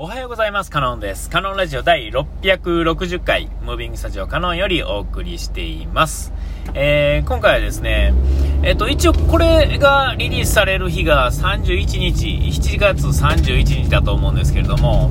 [0.00, 0.70] おはようございます。
[0.70, 1.28] カノンです。
[1.28, 6.32] カノンラジオ第660回、ムービングスタジオカノンよりお送りしています。
[6.72, 8.14] えー、今回はですね、
[8.62, 15.10] えっ、と、一応これがリリースされる日が31日、7月31日だと思うんですけれども、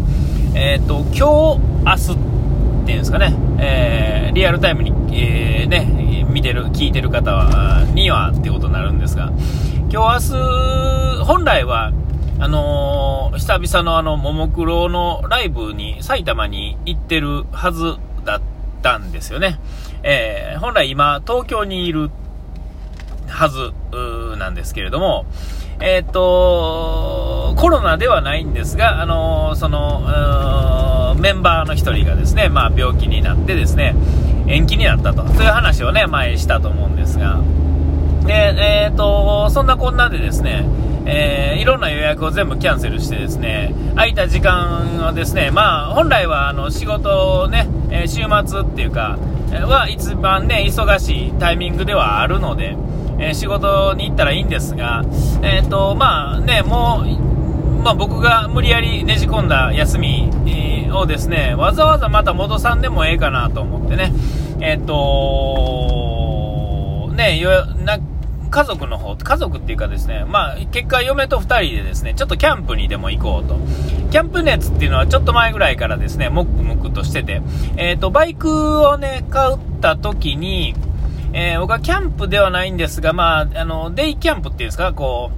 [0.55, 9.33] えっ、と、今日、明日っていうんですかね、えー、リアルタイムに、えー、ね、見てる、聞いてる方は、にはってことになるんですが、
[9.91, 11.91] 今日、明日、本来は、
[12.39, 18.41] あのー、久々のあの、ももクロのライブに、埼玉に行ってるはずだっ
[18.84, 19.59] たんですよね。
[20.03, 22.12] えー、本来今、東京にいる
[23.27, 23.73] はず、
[24.38, 25.26] なんですけれども、
[25.79, 33.95] えっ、と、コロナではないんですが、あのー、その、メンバーの一人がですね、まあ病気になってですね、
[34.48, 37.40] 延期になったと、そういう話をね、前したと思うんですが、
[38.26, 38.54] で、
[38.85, 40.65] えっ、と、そんなこんなでですね、
[41.09, 49.17] えー、いろんな予約を全部キャンセルしてですね、空いた時間をですね、まあ、本来はあの仕事をね、え、週末っていうか、
[49.49, 52.76] は一番ね、忙しいタイミングではあるので、
[53.20, 55.05] えー、仕事に行ったらいいんですが、
[55.41, 60.29] えっ、と、まあね、もう、まあ、僕が無理やりねじ込んだ休み
[60.93, 64.12] をですね、わざわざまた戻さんでもええかなと思ってね、
[64.59, 66.07] えっ、と、
[67.16, 67.97] ね、よ、な、
[68.50, 73.57] 家族の方、家族っていうかですね、まあ、結果嫁と2人でですね、ちょっとキャンプにでも行こうと。
[74.12, 77.41] キャンプ熱っていうのはちょっと前ぐらいからですね、もくもくとしてて、
[77.75, 80.75] えっ、ー、と、バイクをね、買った時に、
[81.34, 85.31] えー、僕はキャンプではないんですが、まあ、あの、デイキャンプっていうんですか、こ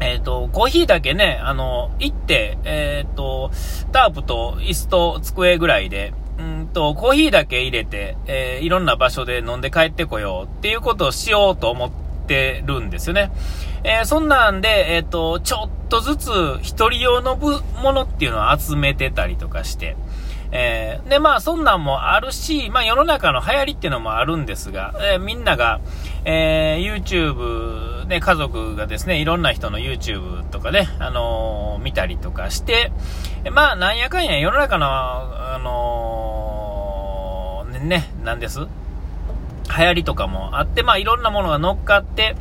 [0.00, 3.50] う、えっ、ー、と、コーヒーだけね、あの、行って、えっ、ー、と、
[3.90, 13.32] タープと椅子と机ぐらいで、うんと、コーヒーだけ入れて、えー、いろんな場所で飲んで帰ってこようっていうことをしようと思って、ってるんですよね。
[13.82, 19.96] えー、そんなんで、えっ、ー、と、ちょっとずつ一人用のものっていうのを集めてたりとかして、
[20.50, 25.80] えー、で、まあ、そんなんもあるし、まあ、世の中の流行りっていうのもあるんですが、えー、みんなが、
[26.24, 32.92] えー、YouTube、ね、家族がですね、いろんな人の YouTube とかね、あの、見たりとかして、
[33.52, 38.66] まあ、なんやかんや世の中の、あの、ね、なんです
[39.76, 42.36] 流行りとかもあって、まあいろんなものが乗っかって、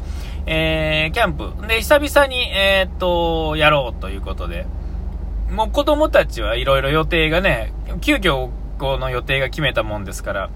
[0.45, 1.67] えー、キャンプ。
[1.67, 4.65] で、久々に、えー、っと、やろうということで、
[5.51, 10.49] もう子供たちはいろいろ予定がね、急遽この予定が決めたもんですから、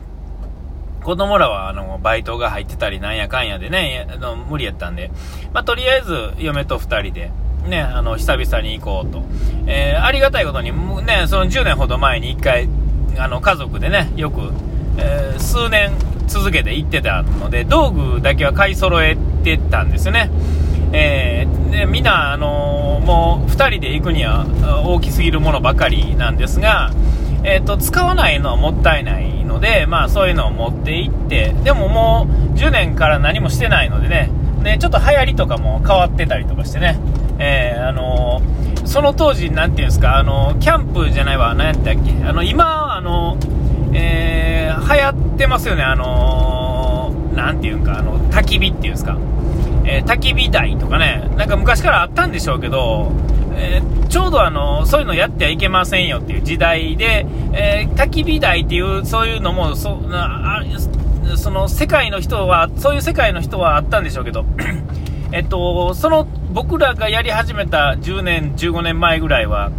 [1.04, 5.12] 子供らは、あの、バイトが入ってたりなんやかんやでね、あの無理やったんで、
[5.52, 7.32] まあ、とりあえず、嫁と二人で、
[7.68, 9.24] ね、あの、久々に行こうと。
[9.68, 10.72] えー、ありがたいことに、
[11.06, 12.70] ね、その10年ほど前に一回、
[13.18, 14.52] あの、家族でね、よく、
[14.98, 15.92] えー、数年
[16.28, 20.30] 続けて行ってたので、道具だけは買い揃えてたんですよね。
[20.94, 24.46] えー、でみんな、あのー、もう2人で行くには
[24.86, 26.92] 大きすぎるものばかりなんですが、
[27.44, 34.30] えーと、使わないのはもったいないので、まあ、そういうのを持って行ってでももう10年から何もしてないのでね
[34.62, 37.00] ねちょっと流行りとかも変わってたりとかしてね、
[37.40, 43.38] えー、あのー、その当時、なんていうんですか、あのキャンプじゃないわ、何やったっけ、あの今、あの
[43.94, 49.18] えー、流行ってますよね、あのー、なんていうんか、あの、焚き火っていうんですか、
[49.86, 53.12] えー、焚き火台とかね、なんか昔からあったんでしょうけど、
[53.56, 60.64] えー、ちょうどあの、そういうのやってはいけませんよっていう時代で、えー、焚き火台っていう、そういうのも、そな
[61.38, 64.46] その世界の人は、そういう世界の人はあったんでしょうけど、
[65.32, 69.72] えっと、その僕らがやり始めた10年、15年前ぐらいは、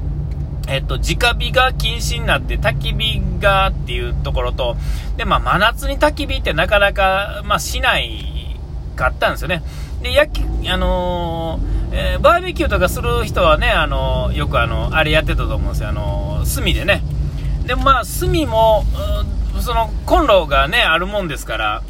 [0.72, 4.76] えっと、直火が禁止になって、焚き火がっていうところと、
[5.16, 8.58] で、まあ、真夏に焚き火ってなかなか、まあ、しない
[8.96, 9.62] かったんですよね。
[10.02, 17.02] で、焼き、あのー、えー、バーベキューとかする人はね、あのー、よくあの、あれやってたと思うんですよ、あの炭でね。
[17.66, 18.84] でまあ、炭も、
[19.60, 21.82] その、コンロがね、あるもんですから、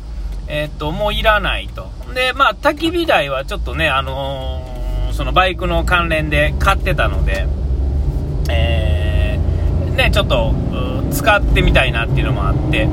[0.48, 1.90] えっと、もういらないと。
[2.14, 4.68] で、まあ、焚き火台はちょっとね、あの
[5.12, 7.46] そのバイクの関連で買ってたので、
[8.52, 10.54] えー、ね、ちょっと
[11.10, 12.88] 使ってみたいなっていうのもあって、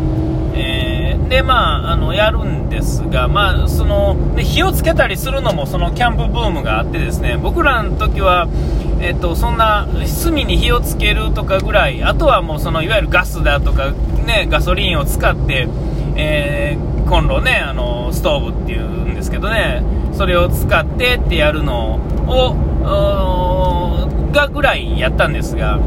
[0.54, 8.48] えー、で、まあ、あの、やるんですが、まあ、その、で火をつけたりするのも、そのキャンプブームがあってですね、僕らの時は、
[9.02, 9.88] えっと、そんな、
[10.24, 13.92] 炭に火をつけるとかぐらい、あとはもう、その、いわゆるガスだとか、
[14.26, 15.68] ね、ガソリンを使って、
[16.16, 19.82] えー、コンロね、あの、ストーブっていうんですけどね、
[20.14, 21.96] それを使ってってやるの
[22.28, 22.54] を、
[24.32, 25.80] がぐらいやったんですが、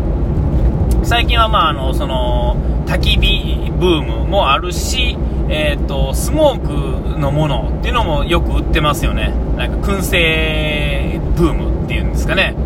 [1.04, 5.16] 最近はまあ、あの、その、焚き火ブームもあるし、
[5.48, 9.32] えっ、ー、と、スモークのものっていうのもよく売ってますよね。
[9.56, 12.56] なんか燻製ブームっていうんですかね。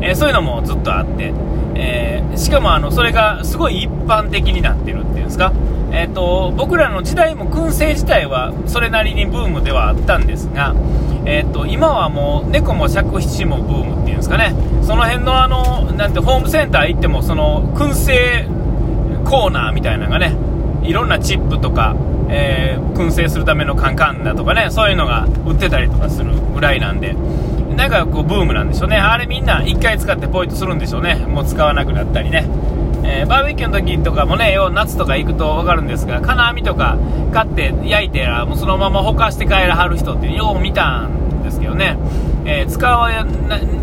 [0.00, 1.32] えー、そういうのもずっとあって、
[1.74, 5.52] えー、しかもあのそれがすごい一般的になってるっていうんですか、
[5.90, 10.74] えーと、僕らの時代も燻製自体はそれなりにブームではあったんですが、
[11.24, 14.54] えーと、今はもう猫も尺七もブームっていうんですかね。
[14.82, 18.46] その辺のあのなんてホームセンター行ってもその燻製
[19.24, 20.34] コーナーみたいなのがね
[20.82, 21.94] いろんなチップとか、
[22.30, 27.14] えー、燻製するためのカンカンだとかねそういうのが売ってたりとかするぐらいなんで
[27.76, 28.96] なんかこうブームなんでしょうね。
[28.96, 31.14] あれみんな1回使ってポイントするんでしょうね。
[31.14, 32.44] もう使わなくなったりね。
[33.10, 36.98] えー、バーベキューの時とかもね、よ夏とか行くと分かるんですが、金網とか
[37.32, 41.96] 買って焼いて、もうそのままほかして帰らはる人ってよう見たんですけどね、
[42.44, 43.10] えー、使わ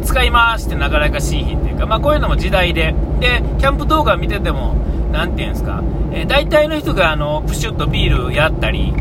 [0.03, 4.75] 使い回してなかなかしい品っていうか、まあ、こういうのも時代で、で、キャンプ動画見てても、
[5.11, 8.93] なんていうんですか、えー、大体の人があのプシュッとビールやったり、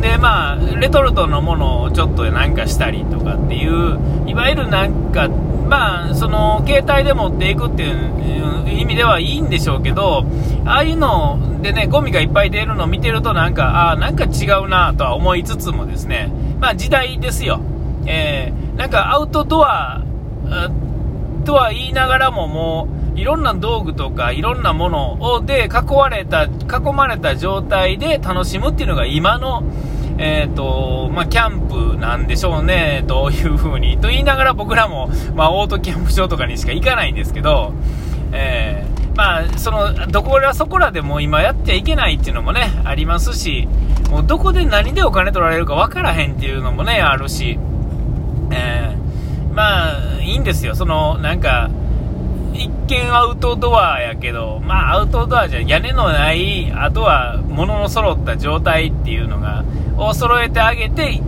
[0.00, 5.28] でまあ、レトルトのものをちょっとなんかしたりとかっていう、いわゆるなんか、
[5.68, 10.24] まあ、その携帯で持っていくっていう意味ではいいんでしょうけど、
[10.64, 16.30] ああいうのでね、ゴミがいっぱい出るのを見てると、なんか、ああ、なんか違うなとは思いつつもですね、
[16.60, 17.60] まあ時代ですよ。
[18.06, 20.02] えー、なんかアウトドア
[21.44, 26.48] とは言いながらももう、いろんな道具とかいろんなものをで囲われた、囲
[26.94, 29.62] まれた状態で楽しむっていうのが今の、
[30.18, 33.98] えっ、ー、と、まあ、キャンプなんでしょうね、どういう風に。
[33.98, 37.74] と言いながら僕らも、まあ、オートキャンプ場とかにしか行かないんですけど、
[38.32, 43.68] えー、まあ、その、どこらそこらでも今やってはいけないっていうのもね、ありますし、
[44.10, 47.58] もうどこで何でお金取られるか分からへんっていうのもね、あるし、
[48.52, 50.74] えー、まあ、いいんですよ。
[50.74, 51.70] その、なんか、
[52.56, 59.64] 一見アウトドアやけど、まあアウトドアじゃ屋根のない、あとは物の揃った状態っていうのが、
[59.96, 61.20] を揃えてあげて、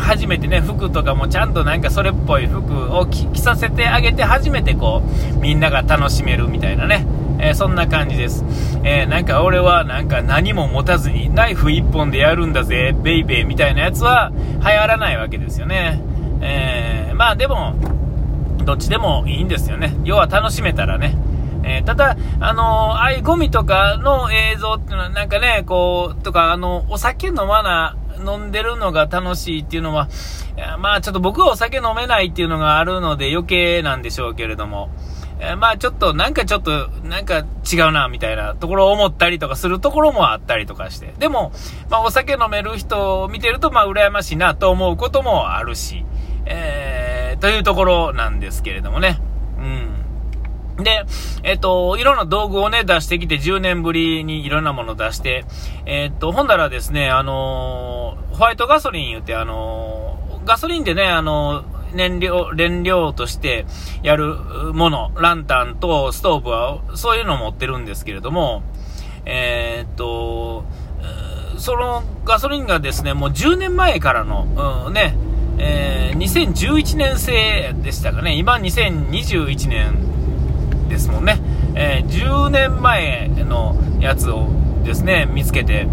[0.00, 5.02] 初めてね、服とかもちゃんとなんかそれっぽい服を着させてあげて初めてこ
[5.34, 7.06] う、みんなが楽しめるみたいなね。
[7.38, 8.44] えー、そんな感じです。
[8.84, 16.00] えー、なんか俺はなんか何も持たずにナイフ1本でやるんだぜ、ベイベーみたいなやつは流行らないわけですよね。
[16.40, 17.74] えー、まあでも、
[18.64, 19.94] どっちでもいいんですよね。
[20.04, 21.16] 要は楽しめたらね。
[21.64, 30.08] えー、ただ、あのー、ああいうゴミとかの映像っていうのは、なんかね、こう、とか、あの、お酒飲まな、飲んでるのが楽しいっていうのは、
[30.78, 34.90] まあちょっと僕はお酒飲めないっていうのがあるので余計なんでしょうけれども、
[35.40, 37.38] えー、まあちょっと、なんかちょっと、なんか
[37.70, 41.14] 違うな、みたいなところを思ったりとかするところもあったりとかして。
[41.18, 41.52] でも、
[41.90, 46.04] まあお酒飲める人を見てると、まあ羨ましいなと思うこともあるし、
[46.44, 47.01] えー、
[47.42, 49.18] というところなんですけれどもね。
[49.58, 50.84] うん。
[50.84, 51.04] で、
[51.42, 55.44] えっ、と、いろんな道具をね、出してきて、10年ぶりにいろんなものを出して、
[55.84, 63.66] えっ、と、ほんだらですね、あのー、ホワイトガソリン言って、あのー、ガソリンでね、あの燃料、燃料として
[64.04, 64.36] やる
[64.72, 68.62] もの、ランタンとストーブは、そういうのを持ってるんですけれども、
[69.24, 70.64] えっと、
[71.58, 75.16] そのガソリンがですね、もう10年前からの、うん、ね、
[75.58, 81.40] えー、2011年製でしたかね、今2021年ですもんね。
[81.74, 84.48] えー、10年前のやつを
[84.84, 85.86] ですね、見つけて、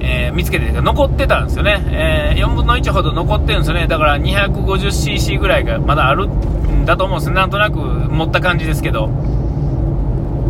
[0.00, 9.10] えー、見つけて残ってたんですよね、えー、4分の1ほど残ってるんですよね、だから 250cc ぐらいがまだあるんだと思うんですよ、なんとなく持った感じですけど、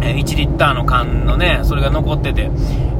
[0.03, 2.51] え、1リッターの缶のね、それが残ってて、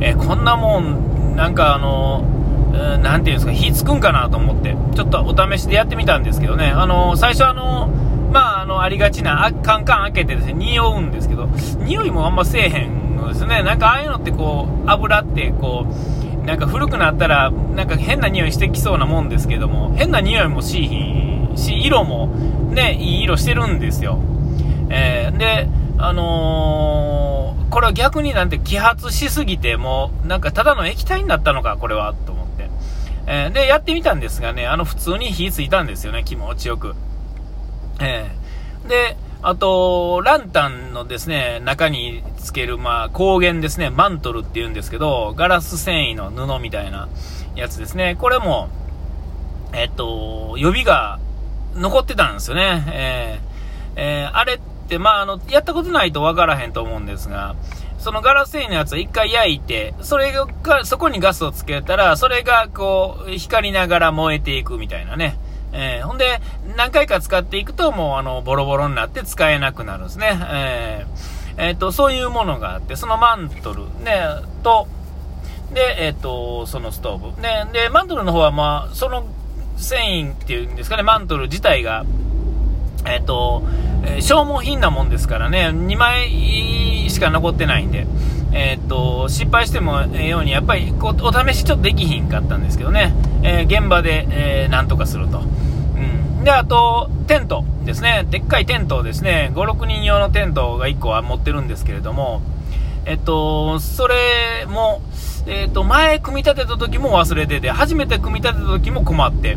[0.01, 2.25] えこんなもん、なんかあの
[2.73, 7.91] なんていうんですか、火つくんかなと思って、ちょっとお試しでやってみたんですけどね、あの最初あの
[8.33, 11.49] まあ、あの、ありがちな、カンカン開けてですね、匂うんですけど、
[11.81, 13.63] 匂いもあんませえへんのですね。
[13.63, 15.85] なんかああいうのってこう、油ってこ
[16.43, 22.29] う、なんか古くなったら、なんか変な匂いしてきそうなもんですけども、変な匂いもしいひんし、色も
[22.71, 24.19] ね、いい色してるんですよ。
[24.91, 32.15] えー、で、あの、これは逆になんて揮発しすぎて、もう、なんかただの液体になったのか、これは、
[33.33, 36.97] えー、で、やってみたんですがね、あの、普通に火ついたんですよね、気持ちよく。
[38.01, 47.09] えー、で、あと、ランタンのですね、中につける、まあ、光源ですね、マントルって言うんですけど、ガラス繊維の布みたいな
[47.55, 48.17] やつですね。
[48.19, 48.69] これも、
[49.73, 51.21] えっと、予備が
[51.77, 52.85] 残ってたんですよね。
[52.89, 54.59] えー、えー、あれっ
[54.89, 57.55] て、まあ、あの、やったことないとわからへんと思うんですが、
[58.01, 60.47] そのガラス繊維のやつを一回焼いて、それが、
[60.85, 65.39] そこにガスをつけたら、それがこう、光りながら燃えていくみたいなね。
[65.73, 66.41] えー、ほんで、
[66.77, 70.39] 何回か使っていくと、もう、あの、ボロボロになって使えなくなるんですね。
[70.51, 74.23] えー、えー、と、そういうものがあって、そのマントル、ね、
[74.63, 74.89] と、
[75.73, 77.41] で、えっ、ー、と、そのストーブ。
[77.41, 79.27] ね、で、マントルの方は、まあ、その
[79.77, 82.05] 繊維っていうんですかね、マントル自体が、
[83.07, 83.63] えっ、と、
[84.21, 88.07] 消耗品なもんですからね、2枚しか残ってないんで、
[88.53, 95.41] えっ、と、失敗してもええように、やっぱりこお試しちょっとできひんかったんですけどね、えー、現場で、えー、なんとかすると。
[95.41, 96.45] うん。
[96.45, 102.43] で、あと、テントですね、でっかいテントをですね、5、6人用のテントが1個は持ってるんですけれども、
[103.07, 105.01] えっと、それも、
[105.47, 109.57] えっと、前組み立てた時も忘れてて、初めて組み立てた時も困って、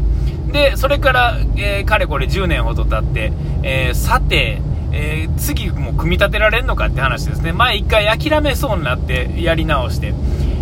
[0.54, 3.34] で、それから、えー、かれこれ10年ほど経って、
[3.64, 4.62] えー、さて、
[4.94, 7.52] えー、次も組み立てられるのかって話ですね。
[7.52, 10.14] 前一回諦めそうになってやり直して。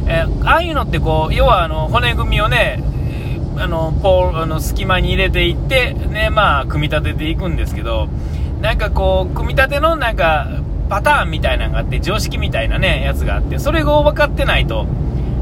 [0.08, 2.82] えー、ああいうのってこう、要はあの、骨組みをね、
[3.58, 8.08] あの、ポーあの、隙間に入れていって、ね、まあ、組み立てていくんですけど、
[8.62, 10.48] なんかこう、組み立てのなんか、
[10.90, 14.86] パターンみたいなのがあって、常識みたいなね、やつがあって、それが分かってないと、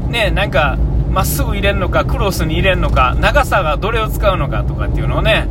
[0.08, 0.76] ね、なんか、
[1.10, 5.48] まっすぐ入れるのか、クロスに入れるのか、長さがどれを使うのかとかっていうのをね、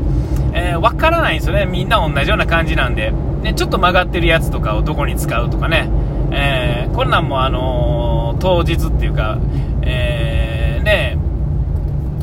[0.53, 1.65] えー、分からないんですよね。
[1.65, 3.11] みんな同じような感じなんで。
[3.41, 5.89] ね、ちょっと曲がってるやつとかをどこに使うとかね。
[6.31, 9.37] えー、こんなんもあのー、当日っていうか、
[9.81, 11.17] えー、ね、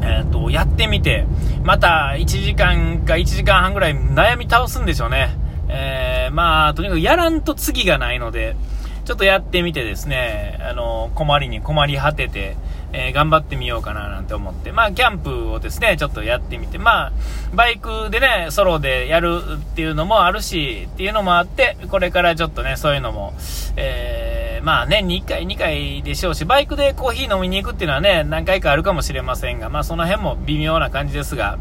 [0.03, 1.27] えっ、と、やってみて、
[1.63, 5.37] また1時間か1時間半ぐらい悩み倒すんでしょうね。
[5.69, 8.57] え、まあ、とにかくやらんと次がないので、
[9.05, 12.57] ちょっとやってみてですね、あの、困りに困り果てて、
[12.93, 17.13] えー、頑張ってみようかななんて思って、まあ、キャンプをですね、ちょっとやってみて、まあ、
[17.55, 23.35] バイクでね、ソロでやるっていうのもあるし、っていうのもあって、これからちょっとね、そういうのも、
[23.77, 31.59] えー、まあ、年に1回、2回でしょうし、バイクでコーヒー飲みに行くっていうのはね、何回かあるかもしれませんが、まあ、その辺も微妙な感じですが、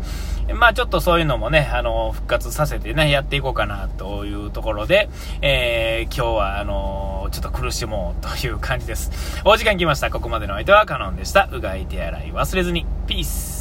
[0.54, 5.10] まあちょっとそういうのもね、あの、復活させてね、やっていこうかなというところで、
[5.42, 9.42] えー、今日はあの、ちょっと苦しもうという感じです。
[9.44, 10.10] お時間来ました。
[10.10, 11.50] ここまでの相手はカノンでした。
[11.52, 12.86] うがい手洗い忘れずに。
[13.08, 13.55] ピース。